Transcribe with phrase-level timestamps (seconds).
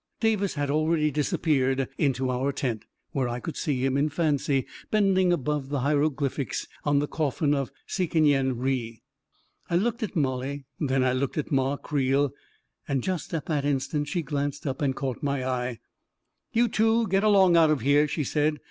[0.19, 5.31] Davis had already disappeared into our tent, where I could see him, in fancy, bending
[5.31, 9.03] above the hieroglyphics on the coffin of Sekenyen Re.
[9.69, 12.33] I looked at Mollie and then I looked at Ma Creel,
[12.87, 15.77] and just at that instant she glanced up and caught my eye."
[16.51, 18.57] You two get along out of here," she said.